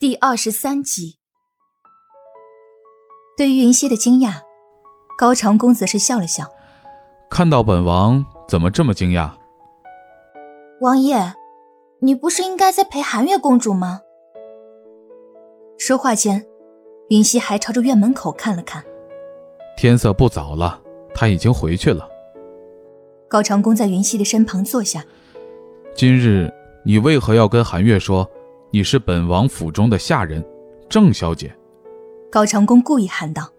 [0.00, 1.18] 第二十三集，
[3.36, 4.36] 对于云溪的惊讶，
[5.18, 6.46] 高长公则是笑了笑。
[7.28, 9.30] 看到本王，怎么这么惊讶？
[10.80, 11.34] 王爷，
[11.98, 14.00] 你不是应该在陪寒月公主吗？
[15.76, 16.46] 说话间，
[17.10, 18.82] 云溪还朝着院门口看了看。
[19.76, 20.80] 天色不早了，
[21.14, 22.08] 他已经回去了。
[23.28, 25.04] 高长恭在云溪的身旁坐下。
[25.94, 26.50] 今日
[26.86, 28.26] 你为何要跟寒月说？
[28.72, 30.44] 你是本王府中的下人，
[30.88, 31.52] 郑小姐。
[32.30, 33.50] 高长恭故意喊道。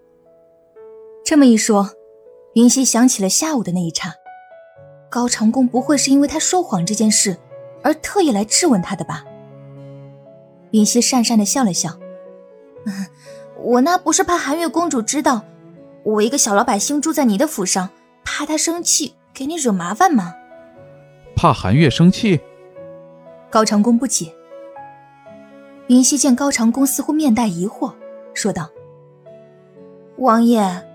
[1.26, 1.90] 这么一说，
[2.54, 4.14] 云溪想起了下午的那一刹。
[5.10, 7.38] 高长恭不会是因为他说谎这件事
[7.84, 9.26] 而特意来质问他的吧？
[10.72, 12.00] 云溪讪讪的笑了笑
[13.60, 15.42] ：“我那不是怕寒月公主知道
[16.04, 17.90] 我一个小老百姓住在你的府上，
[18.24, 20.36] 怕她生气给你惹麻烦吗？”
[21.36, 22.40] 怕寒月生气？
[23.50, 24.34] 高长恭不解。
[25.92, 27.94] 云溪见高长恭似乎面带疑惑，
[28.34, 28.70] 说道
[30.20, 30.88] ：“王爷，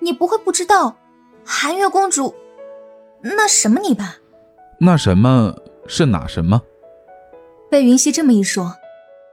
[0.00, 0.96] 你不会不知道，
[1.44, 2.34] 寒月公主
[3.20, 4.16] 那什么你吧？
[4.78, 5.54] 那什么
[5.86, 6.62] 是哪什么？”
[7.68, 8.74] 被云溪这么一说，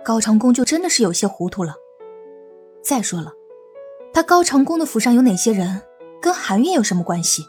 [0.04, 1.76] 高长恭就真的是有些糊涂了。
[2.84, 3.32] 再说了，
[4.14, 5.82] 他高长恭的府上有哪些人，
[6.22, 7.48] 跟寒月有什么关系？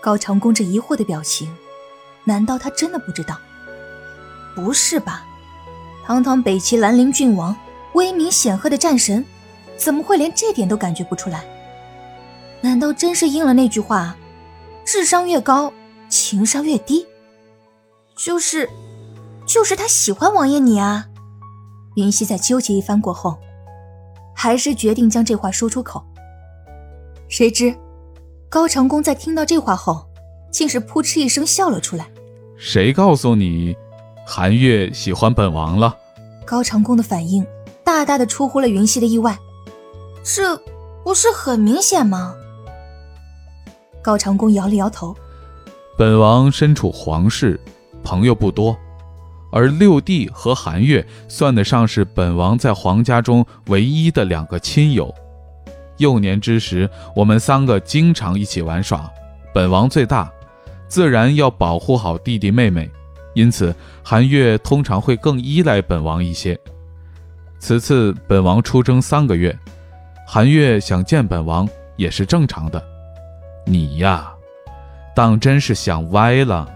[0.00, 1.52] 高长恭这疑惑的表情，
[2.22, 3.36] 难道他真的不知道？
[4.54, 5.26] 不是吧？
[6.04, 7.56] 堂堂北齐兰陵郡王，
[7.94, 9.24] 威名显赫的战神，
[9.76, 11.44] 怎么会连这点都感觉不出来？
[12.60, 14.16] 难道真是应了那句话
[14.84, 15.72] ：“智商越高，
[16.08, 17.06] 情商越低？”
[18.16, 18.68] 就是，
[19.46, 21.06] 就是他喜欢王爷你啊！
[21.96, 23.38] 云溪在纠结一番过后，
[24.34, 26.04] 还是决定将这话说出口。
[27.28, 27.74] 谁知，
[28.48, 30.06] 高长恭在听到这话后，
[30.50, 32.08] 竟是扑哧一声笑了出来。
[32.56, 33.74] 谁告诉你？
[34.24, 35.96] 韩月喜欢本王了，
[36.44, 37.44] 高长恭的反应
[37.84, 39.36] 大大的出乎了云溪的意外，
[40.22, 40.56] 这
[41.04, 42.34] 不是很明显吗？
[44.02, 45.14] 高长恭摇了摇头，
[45.98, 47.60] 本王身处皇室，
[48.02, 48.76] 朋友不多，
[49.50, 55.12] 而六弟和韩月算得上是本王在皇家中唯一的两个亲友。
[55.98, 59.10] 幼年之时，我们三个经常一起玩耍，
[59.52, 60.32] 本王最大，
[60.88, 62.90] 自然要保护好弟弟妹妹。
[63.34, 66.58] 因此，韩月通常会更依赖本王一些。
[67.58, 69.56] 此次本王出征三个月，
[70.26, 72.82] 韩月想见本王也是正常的。
[73.64, 74.32] 你呀，
[75.14, 76.68] 当真是想歪了。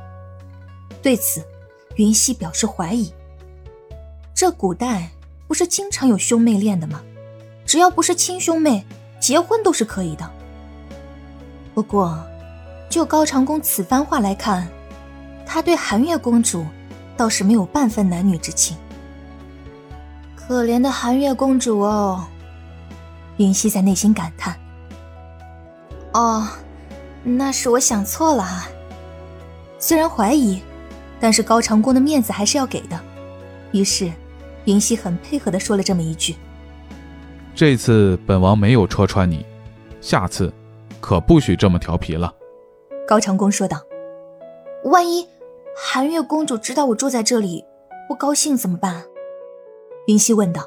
[1.02, 1.44] 对此，
[1.96, 3.12] 云溪表示怀疑。
[4.34, 5.10] 这古代
[5.48, 7.02] 不是经常有兄妹恋的吗？
[7.64, 8.86] 只要不是亲兄妹，
[9.18, 10.30] 结婚都是可以的。
[11.74, 12.24] 不过，
[12.88, 14.68] 就高长恭此番话来看。
[15.46, 16.66] 他对寒月公主
[17.16, 18.76] 倒是没有半分男女之情。
[20.34, 22.26] 可怜的寒月公主哦，
[23.38, 24.54] 云溪在内心感叹。
[26.12, 26.46] 哦，
[27.22, 28.68] 那是我想错了啊。
[29.78, 30.60] 虽然怀疑，
[31.20, 33.00] 但是高长恭的面子还是要给的。
[33.72, 34.10] 于是，
[34.64, 36.34] 云溪很配合的说了这么一句
[37.54, 39.44] ：“这次本王没有戳穿你，
[40.00, 40.52] 下次
[41.00, 42.32] 可不许这么调皮了。”
[43.06, 43.80] 高长恭说道
[44.84, 45.26] ：“万一……”
[45.78, 47.62] 寒月公主知道我住在这里，
[48.08, 49.04] 不高兴怎么办？
[50.06, 50.64] 云溪问道。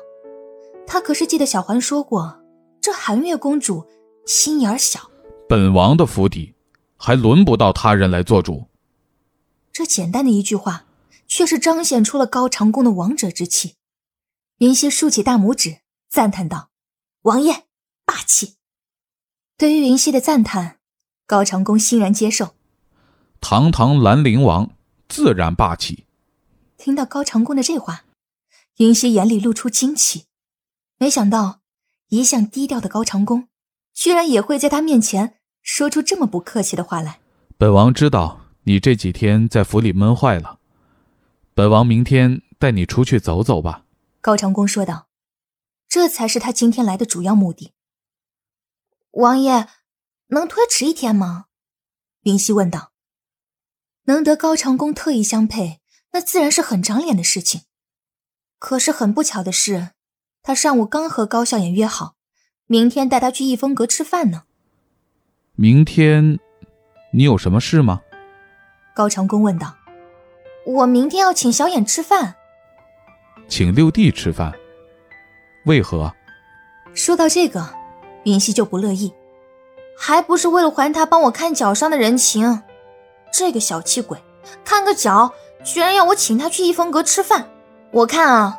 [0.85, 2.39] 她可是记得小环说过，
[2.79, 3.83] 这寒月公主
[4.27, 5.09] 心眼小。
[5.47, 6.53] 本王的府邸，
[6.95, 8.67] 还轮不到他人来做主。
[9.71, 10.85] 这简单的一句话，
[11.27, 13.73] 却是彰显出了高长恭的王者之气。
[14.59, 15.77] 云溪竖起大拇指，
[16.07, 16.69] 赞叹道
[17.23, 17.63] ：“王爷
[18.05, 18.57] 霸气。”
[19.57, 20.77] 对于云溪的赞叹，
[21.25, 22.49] 高长恭欣然接受。
[23.41, 24.69] 堂堂兰陵王。
[25.09, 26.05] 自然霸气。
[26.77, 28.05] 听到高长恭的这话，
[28.77, 30.27] 云溪眼里露出惊奇，
[30.97, 31.59] 没想到
[32.07, 33.49] 一向低调的高长恭，
[33.93, 37.19] 居然也会在他面前说出这么不客气的话来。
[37.57, 40.59] 本王知道你这几天在府里闷坏了，
[41.53, 43.83] 本王明天带你出去走走吧。
[44.21, 45.09] 高长恭说道，
[45.89, 47.73] 这才是他今天来的主要目的。
[49.11, 49.67] 王爷，
[50.27, 51.47] 能推迟一天吗？
[52.21, 52.91] 云溪问道。
[54.09, 55.81] 能得高长恭特意相配，
[56.13, 57.61] 那自然是很长脸的事情。
[58.57, 59.89] 可是很不巧的是，
[60.41, 62.15] 他上午刚和高笑颜约好，
[62.65, 64.45] 明天带他去逸风阁吃饭呢。
[65.53, 66.39] 明天，
[67.13, 68.01] 你有什么事吗？
[68.95, 69.75] 高长恭问道。
[70.65, 72.33] 我明天要请小眼吃饭。
[73.47, 74.51] 请六弟吃饭？
[75.65, 76.11] 为何？
[76.95, 77.75] 说到这个，
[78.23, 79.13] 云溪就不乐意，
[79.95, 82.63] 还不是为了还他帮我看脚伤的人情。
[83.31, 84.17] 这个小气鬼，
[84.63, 85.33] 看个脚
[85.63, 87.47] 居然要我请他去逸风阁吃饭，
[87.91, 88.57] 我看啊，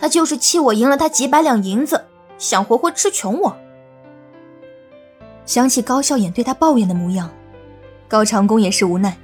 [0.00, 2.06] 他就是气我赢了他几百两银子，
[2.38, 3.56] 想活活吃穷我。
[5.44, 7.30] 想起高笑眼对他抱怨的模样，
[8.08, 9.16] 高长恭也是无奈。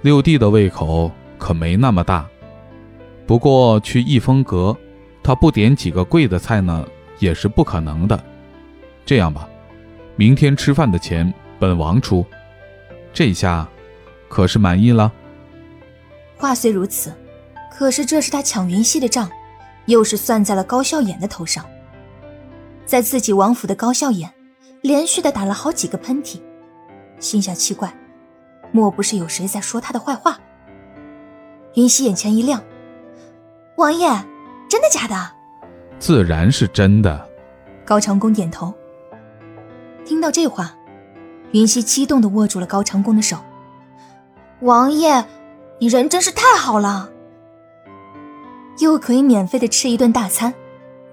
[0.00, 2.26] 六弟的胃口可没那么大，
[3.26, 4.76] 不过去逸风阁，
[5.22, 6.86] 他不点几个贵的菜呢，
[7.18, 8.18] 也是不可能的。
[9.04, 9.48] 这样吧，
[10.16, 12.24] 明天吃饭的钱本王出，
[13.12, 13.68] 这下
[14.28, 15.12] 可是满意了。
[16.36, 17.12] 话虽如此，
[17.72, 19.30] 可是这是他抢云溪的账，
[19.86, 21.64] 又是算在了高笑眼的头上。
[22.86, 24.32] 在自己王府的高笑眼，
[24.82, 26.40] 连续的打了好几个喷嚏，
[27.18, 27.92] 心下奇怪，
[28.70, 30.38] 莫不是有谁在说他的坏话？
[31.74, 32.62] 云溪眼前一亮，
[33.76, 34.08] 王爷，
[34.68, 35.32] 真的假的？
[35.98, 37.28] 自然是真的。
[37.84, 38.72] 高长恭点头。
[40.04, 40.74] 听到这话，
[41.52, 43.36] 云溪激动的握住了高长恭的手。
[44.60, 45.24] 王爷，
[45.78, 47.12] 你人真是太好了，
[48.78, 50.52] 又可以免费的吃一顿大餐，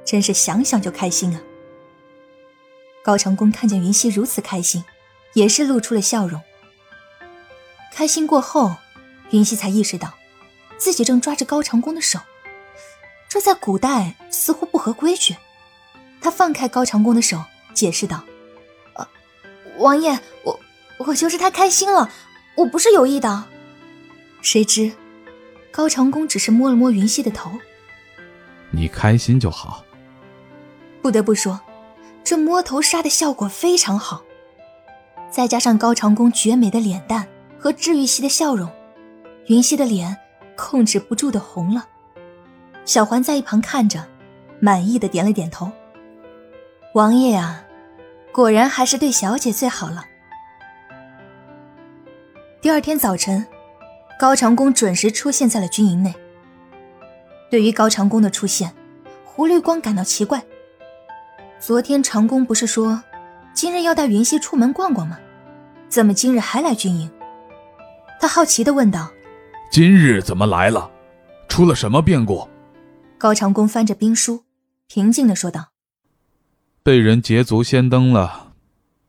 [0.03, 1.39] 真是想想就开心啊！
[3.03, 4.83] 高长恭看见云溪如此开心，
[5.33, 6.41] 也是露出了笑容。
[7.93, 8.75] 开心过后，
[9.29, 10.15] 云溪才意识到，
[10.77, 12.19] 自己正抓着高长恭的手，
[13.29, 15.35] 这在古代似乎不合规矩。
[16.19, 17.43] 他放开高长恭的手，
[17.75, 18.23] 解释道。
[19.77, 20.59] 王爷，我
[20.97, 22.09] 我就是太开心了，
[22.55, 23.45] 我不是有意的。
[24.41, 24.91] 谁知，
[25.71, 27.51] 高长恭只是摸了摸云溪的头。
[28.71, 29.83] 你开心就好。
[31.01, 31.59] 不得不说，
[32.23, 34.23] 这摸头杀的效果非常好，
[35.29, 37.27] 再加上高长恭绝美的脸蛋
[37.59, 38.69] 和治愈系的笑容，
[39.47, 40.15] 云溪的脸
[40.55, 41.87] 控制不住的红了。
[42.85, 44.05] 小环在一旁看着，
[44.59, 45.71] 满意的点了点头。
[46.93, 47.61] 王爷啊。
[48.31, 50.03] 果然还是对小姐最好了。
[52.65, 53.45] 第二天早晨，
[54.19, 56.11] 高长恭准时出现在了军营内。
[57.47, 58.73] 对于高长恭的出现，
[59.23, 60.43] 胡绿光感到奇怪。
[61.59, 63.03] 昨天长恭不是说
[63.53, 65.19] 今日要带云溪出门逛逛吗？
[65.89, 67.11] 怎么今日还来军营？
[68.19, 69.11] 他好奇的问道
[69.69, 70.89] ：“今日怎么来了？
[71.47, 72.49] 出了什么变故？”
[73.19, 74.43] 高长恭翻着兵书，
[74.87, 75.67] 平静的说道。
[76.81, 78.53] 被人捷足先登了。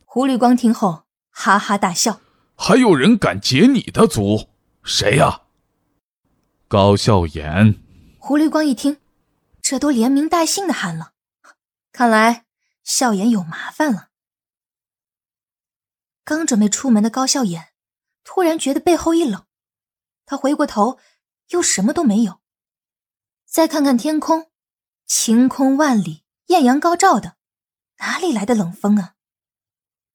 [0.04, 2.20] 胡绿光听后哈哈大笑
[2.56, 4.48] ：“还有人敢劫你的足？
[4.82, 5.42] 谁呀？”
[6.68, 7.80] 高笑颜。
[8.18, 9.00] 胡绿光一听，
[9.62, 11.12] 这都连名带姓的喊了，
[11.92, 12.44] 看来
[12.82, 14.08] 笑颜有麻烦了。
[16.24, 17.68] 刚准备出门的高笑颜，
[18.24, 19.46] 突然觉得背后一冷，
[20.24, 20.98] 他回过头，
[21.50, 22.40] 又什么都没有。
[23.44, 24.50] 再看看天空，
[25.06, 27.36] 晴空万里，艳阳高照的。
[27.98, 29.14] 哪里来的冷风啊？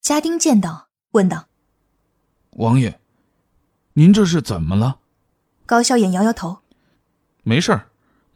[0.01, 1.47] 家丁见到，问道
[2.51, 2.99] ：“王爷，
[3.93, 4.99] 您这是怎么了？”
[5.65, 6.59] 高笑眼摇摇头
[7.43, 7.89] ：“没事儿，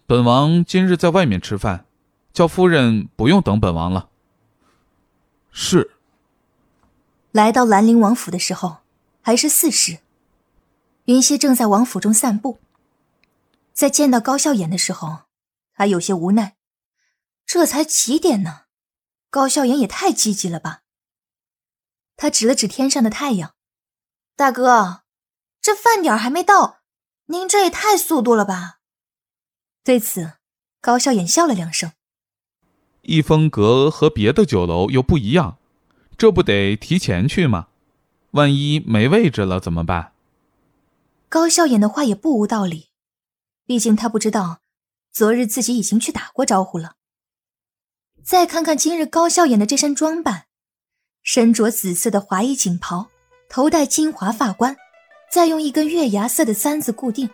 [0.05, 1.85] 本王今日在外面吃饭，
[2.31, 4.09] 叫夫人不用等本王了。”
[5.51, 5.91] 是。
[7.31, 8.77] 来到兰陵王府的时候，
[9.21, 9.99] 还是巳时。
[11.05, 12.59] 云溪正在王府中散步，
[13.73, 15.23] 在见到高笑颜的时候，
[15.73, 16.55] 他有些无奈。
[17.45, 18.61] 这才几点呢？
[19.29, 20.83] 高笑颜也太积极了吧！
[22.15, 23.54] 他指了指天上的太阳，
[24.37, 25.03] 大哥，
[25.61, 26.79] 这饭点还没到，
[27.27, 28.79] 您这也太速度了吧？
[29.81, 30.33] 对此，
[30.81, 31.93] 高笑眼笑了两声。
[33.03, 35.57] 逸风阁和别的酒楼又不一样，
[36.17, 37.67] 这不得提前去吗？
[38.31, 40.11] 万一没位置了怎么办？
[41.29, 42.89] 高笑眼的话也不无道理，
[43.65, 44.59] 毕竟他不知道，
[45.13, 46.95] 昨日自己已经去打过招呼了。
[48.21, 50.47] 再看看今日高笑眼的这身装扮，
[51.23, 53.09] 身着紫色的华衣锦袍，
[53.55, 54.75] 头戴金华发冠，
[55.31, 57.29] 再用一根月牙色的簪子固定，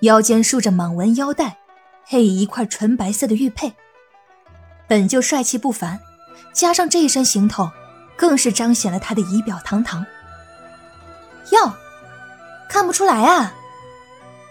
[0.00, 1.58] 腰间束着蟒纹腰带，
[2.04, 3.72] 配以一块纯白色的玉佩，
[4.88, 6.00] 本就帅气不凡，
[6.52, 7.70] 加上这一身行头，
[8.16, 10.04] 更是彰显了他的仪表堂堂。
[11.52, 11.72] 哟，
[12.68, 13.54] 看不出来啊，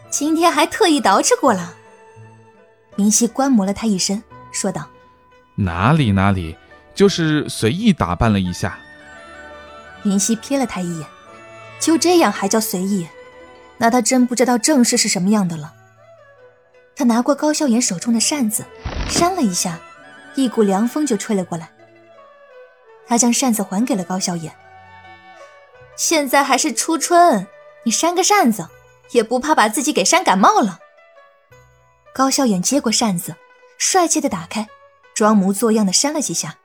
[0.10, 1.74] 今天还特意捯饬过了。
[2.96, 4.24] 明熙观摩了他一身，
[4.54, 4.88] 说道。
[5.56, 6.56] 哪里哪里，
[6.96, 8.80] 就是随意打扮了一下。
[10.04, 11.08] 云溪瞥了他一眼，
[11.80, 13.08] 就这样还叫随意？
[13.78, 15.74] 那他真不知道正事是什么样的了。
[16.96, 18.66] 他拿过高笑颜手中的扇子，
[19.10, 19.80] 扇了一下，
[20.36, 21.72] 一股凉风就吹了过来。
[23.08, 24.54] 他将扇子还给了高笑颜。
[25.96, 27.48] 现在还是初春，
[27.84, 28.68] 你扇个扇子，
[29.12, 30.80] 也不怕把自己给扇感冒了。
[32.14, 33.36] 高笑颜接过扇子，
[33.78, 34.68] 帅气的打开。
[35.14, 36.56] 装模作样的扇了几下，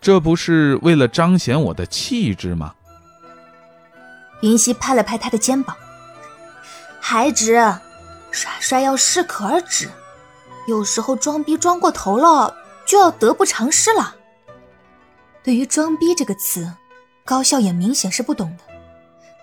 [0.00, 2.74] 这不是为了彰显我的气质吗？
[4.42, 5.76] 云溪拍了拍他的肩膀，
[7.00, 7.54] 还止，
[8.30, 9.88] 耍帅要适可而止。
[10.68, 12.54] 有时候装逼装过头了，
[12.86, 14.14] 就要得不偿失了。
[15.42, 16.72] 对于“装逼”这个词，
[17.24, 18.64] 高笑颜明显是不懂的，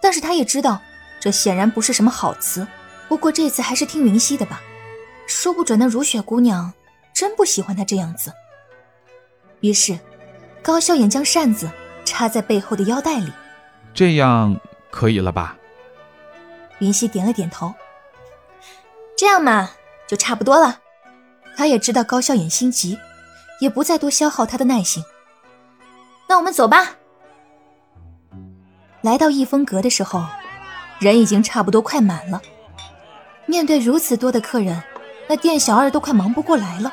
[0.01, 0.79] 但是他也知道，
[1.19, 2.65] 这显然不是什么好词。
[3.09, 4.61] 不过这次还是听云溪的吧，
[5.27, 6.71] 说不准那如雪姑娘
[7.13, 8.31] 真不喜欢他这样子。
[9.59, 9.99] 于是，
[10.61, 11.69] 高笑眼将扇子
[12.05, 13.33] 插在背后的腰带里，
[13.93, 14.55] 这样
[14.91, 15.55] 可以了吧？
[16.79, 17.73] 云溪点了点头。
[19.17, 19.71] 这样嘛，
[20.07, 20.79] 就差不多了。
[21.57, 22.97] 他也知道高笑颜心急，
[23.59, 25.03] 也不再多消耗他的耐心。
[26.27, 26.95] 那我们走吧。
[29.01, 30.23] 来到逸风阁的时候，
[30.99, 32.41] 人已经差不多快满了。
[33.45, 34.81] 面对如此多的客人，
[35.27, 36.91] 那店小二都快忙不过来了。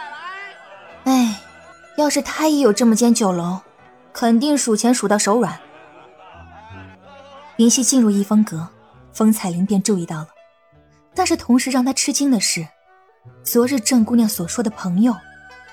[1.04, 1.40] 哎，
[1.96, 3.60] 要是他也有这么间酒楼，
[4.12, 5.60] 肯定数钱数到手软。
[7.56, 8.68] 云溪进入逸风阁，
[9.12, 10.28] 风彩玲便注意到了。
[11.14, 12.66] 但是同时让他吃惊的是，
[13.42, 15.16] 昨日郑姑娘所说的朋友，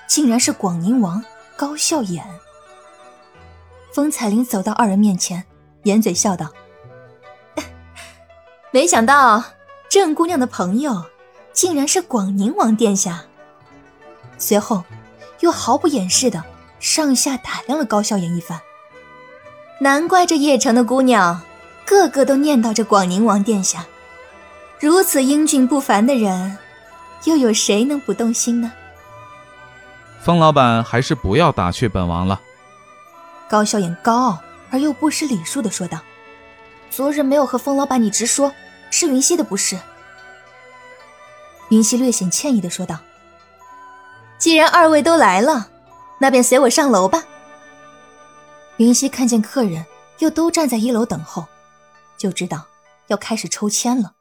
[0.06, 1.22] 竟然是广宁王
[1.56, 2.24] 高笑眼。
[3.92, 5.44] 风彩玲走到二人面前，
[5.82, 6.50] 掩嘴笑道
[8.72, 9.44] ：“没想到
[9.90, 11.04] 郑姑娘的朋友，
[11.52, 13.24] 竟然是广宁王殿下。”
[14.38, 14.82] 随后，
[15.40, 16.42] 又毫不掩饰的
[16.80, 18.58] 上下打量了高笑颜一番。
[19.80, 21.40] 难怪这邺城的姑娘，
[21.86, 23.84] 个个都念叨着广宁王殿下。
[24.80, 26.58] 如此英俊不凡的人，
[27.24, 28.72] 又有谁能不动心呢？
[30.22, 32.40] 风老板还是不要打趣本王了。
[33.48, 34.38] 高笑颜高傲
[34.70, 36.00] 而又不失礼数的说道
[36.90, 38.52] ：“昨日没有和风老板你直说，
[38.90, 39.78] 是云溪的不是。”
[41.70, 42.98] 云溪略显歉意的说道
[44.38, 45.68] ：“既然二位都来了，
[46.18, 47.22] 那便随我上楼吧。”
[48.78, 49.84] 云溪看见客人
[50.18, 51.46] 又都站在一楼等候，
[52.24, 52.68] 就知道
[53.08, 54.16] 要开始抽签了。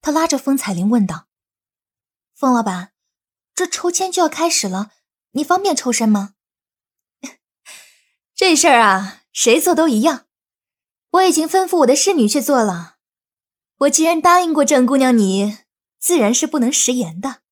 [0.00, 1.28] 他拉着风彩玲问道
[2.34, 2.92] ：“风老板，
[3.54, 4.90] 这抽签就要开始了，
[5.30, 6.34] 你方便抽身吗？”
[8.34, 10.26] 这事儿啊，谁做都一样。
[11.10, 12.96] 我已经吩咐我的侍女去做了。
[13.76, 15.58] 我既然答应过郑姑娘，你
[16.00, 17.42] 自然是不能食言的。”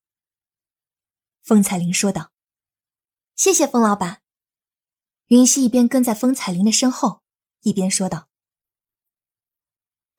[1.41, 2.33] 风彩玲说道。
[3.37, 4.23] “谢谢风老板。”
[5.27, 7.21] 云溪一边跟在风彩玲的身后，
[7.61, 8.27] 一边说道。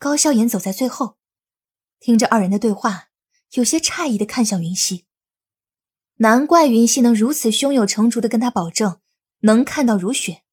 [0.04, 1.16] 高笑颜走在最后。
[1.98, 3.08] 听着二人的对话，
[3.52, 5.06] 有些诧异的看向云溪。
[6.16, 9.00] 难怪云溪能如此胸有成竹的跟他保证
[9.38, 10.44] 能看到如雪，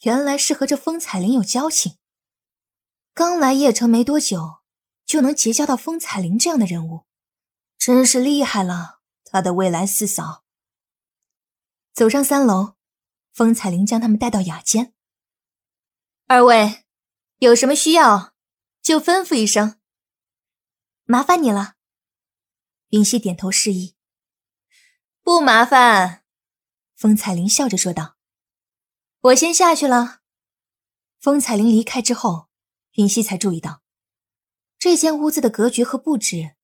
[0.00, 1.96] 原来是和这风彩玲有交情。
[3.14, 4.62] 刚来邺城没多久，
[5.06, 7.04] 就能结交到风彩玲这样的人物，
[7.78, 10.42] 真是厉害了，他的未来四嫂。
[11.94, 12.74] 走上三楼，
[13.32, 14.92] 风彩玲将他们带到雅间。
[16.26, 16.82] 二位
[17.38, 18.31] 有什么需要，
[18.82, 19.80] 就吩咐一声。
[21.04, 21.76] 麻烦你了，
[22.88, 23.94] 云溪点头示意。
[25.22, 26.24] 不麻烦，
[26.96, 28.16] 风彩铃笑着说道
[29.22, 30.20] ：“我先下去了。”
[31.20, 32.48] 风彩铃离开之后，
[32.94, 33.82] 云溪才注意到，
[34.78, 36.56] 这间屋子的格局和布置，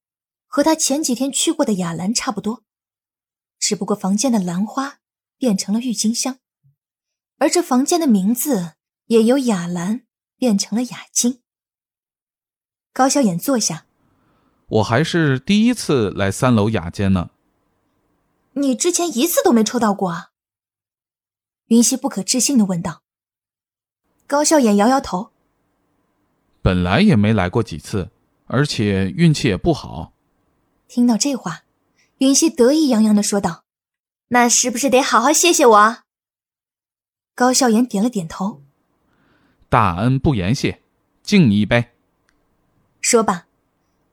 [0.46, 2.64] 和他前几天去过的雅兰差不多，
[3.60, 4.98] 只不过房间的兰花
[5.36, 6.40] 变成了郁金香，
[7.36, 8.74] 而这房间的名字
[9.06, 10.06] 也由雅兰
[10.36, 11.44] 变成了雅金。
[12.92, 13.86] 高小眼坐下。
[14.68, 17.30] 我还是第一次来三楼雅间呢。
[18.52, 20.30] 你之前一次都没抽到过啊？
[21.68, 23.02] 云溪不可置信的问道。
[24.26, 25.30] 高笑眼摇摇头。
[26.60, 28.10] 本来也没来过几次，
[28.46, 30.12] 而且运气也不好。
[30.86, 31.62] 听到这话，
[32.18, 33.64] 云溪得意洋洋的说道
[34.28, 35.98] ：“那是不是得好好谢谢我？”
[37.34, 38.62] 高笑颜点了点头。
[39.68, 40.82] 大恩不言谢，
[41.22, 41.92] 敬你一杯。
[43.08, 43.48] 说罢。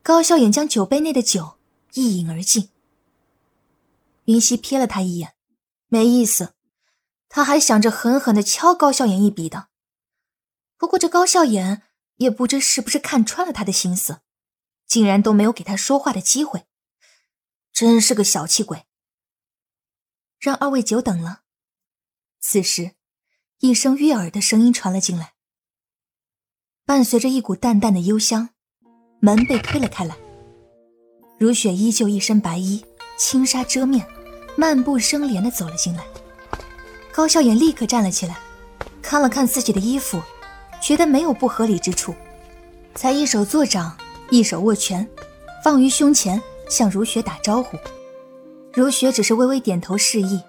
[0.01, 1.57] 高笑眼将酒杯内的酒
[1.95, 2.69] 一饮而尽。
[4.23, 5.35] 云溪瞥了他一眼，
[5.89, 6.53] 没意思。
[7.27, 9.67] 他还想着狠狠的敲高笑眼一笔的。
[10.77, 11.83] 不过这高笑眼
[12.15, 14.21] 也不知是不是看穿了他的心思，
[14.87, 16.65] 竟然都没有给他说话的机会，
[17.73, 18.85] 真是个小气鬼。
[20.39, 21.41] 让二位久等了。
[22.39, 22.95] 此时，
[23.59, 25.33] 一声悦耳的声音传了进来，
[26.85, 28.54] 伴随着一股淡淡的幽香。
[29.25, 30.15] 门被推了开来，
[31.39, 32.86] 如雪依旧一身白衣，
[33.17, 34.05] 轻纱遮面，
[34.55, 36.03] 漫步生莲的走了进来。
[37.12, 38.38] 高笑颜立刻站了起来，
[39.01, 40.22] 看了看自己的衣服，
[40.79, 42.13] 觉得没有不合理之处，
[42.94, 43.98] 才一手作掌，
[44.29, 45.10] 一手握拳，
[45.63, 46.39] 放于胸前，
[46.70, 47.79] 向如雪打招呼。
[48.75, 50.39] 如雪只是微微点头示意，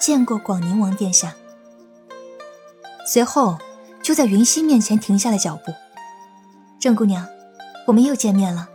[0.00, 1.32] 见过广宁王殿下。
[3.06, 3.56] 随后
[4.02, 5.72] 就在云溪面前停下了脚步，
[6.80, 7.24] 郑姑娘。
[7.86, 8.68] 我们又见面了，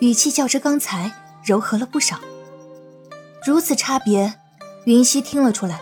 [0.00, 1.12] 语气较之刚才
[1.44, 2.18] 柔和了不少。
[3.44, 4.34] 如此差别，
[4.84, 5.80] 云溪听了出来，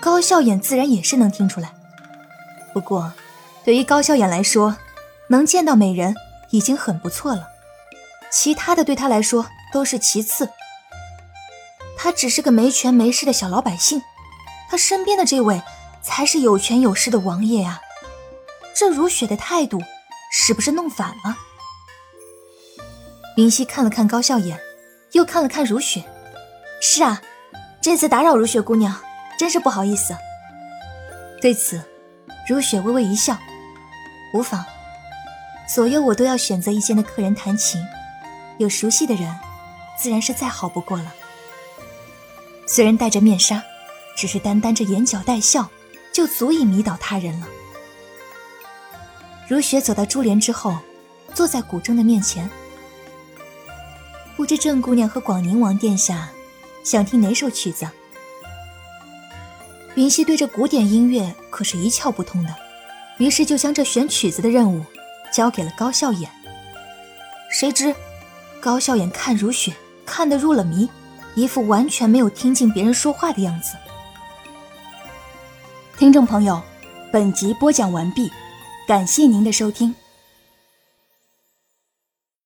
[0.00, 1.72] 高笑眼自然也是能听出来。
[2.72, 3.12] 不过，
[3.64, 4.76] 对于高笑眼来说，
[5.28, 6.14] 能见到美人
[6.50, 7.48] 已经很不错了，
[8.30, 10.48] 其他的对他来说都是其次。
[11.96, 14.00] 他只是个没权没势的小老百姓，
[14.70, 15.60] 他身边的这位
[16.00, 17.80] 才是有权有势的王爷啊！
[18.74, 19.80] 这如雪的态度，
[20.32, 21.36] 是不是弄反了？
[23.36, 24.58] 云溪看了看高笑眼，
[25.12, 26.02] 又看了看如雪。
[26.80, 27.22] 是啊，
[27.80, 28.98] 这次打扰如雪姑娘，
[29.38, 30.16] 真是不好意思。
[31.40, 31.82] 对此，
[32.48, 33.38] 如雪微微一笑，
[34.32, 34.64] 无妨。
[35.72, 37.80] 左右我都要选择一间的客人弹琴，
[38.58, 39.38] 有熟悉的人，
[39.98, 41.12] 自然是再好不过了。
[42.66, 43.62] 虽然戴着面纱，
[44.16, 45.68] 只是单单这眼角带笑，
[46.12, 47.46] 就足以迷倒他人了。
[49.52, 50.78] 如雪走到珠帘之后，
[51.34, 52.48] 坐在古筝的面前。
[54.34, 56.30] 不知郑姑娘和广宁王殿下
[56.82, 57.86] 想听哪首曲子？
[59.94, 62.56] 云溪对这古典音乐可是一窍不通的，
[63.18, 64.82] 于是就将这选曲子的任务
[65.30, 66.30] 交给了高笑眼。
[67.50, 67.94] 谁知
[68.58, 69.74] 高笑眼看如雪
[70.06, 70.88] 看得入了迷，
[71.34, 73.76] 一副完全没有听进别人说话的样子。
[75.98, 76.62] 听众朋友，
[77.12, 78.32] 本集播讲完毕，
[78.86, 80.01] 感谢您的收听。